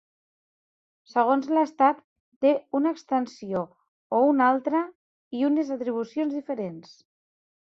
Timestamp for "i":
5.39-5.45